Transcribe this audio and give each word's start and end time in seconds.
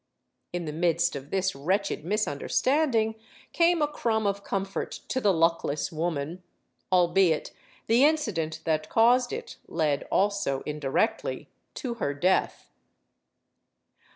In 0.51 0.65
the 0.65 0.73
midst 0.73 1.15
of 1.15 1.29
this 1.29 1.53
wretched 1.55 2.03
misunderstanding 2.03 3.13
came 3.53 3.83
a 3.83 3.87
crumb 3.87 4.25
of 4.25 4.43
comfort 4.43 4.91
to 5.09 5.21
the 5.21 5.31
luckless 5.31 5.91
woman 5.91 6.41
al 6.91 7.09
beit 7.09 7.51
the 7.85 8.03
incident 8.03 8.61
that 8.63 8.89
caused 8.89 9.31
it 9.31 9.57
led 9.67 10.07
also, 10.09 10.61
indirectly, 10.65 11.49
to 11.75 11.93
her 12.01 12.15
death. 12.15 12.71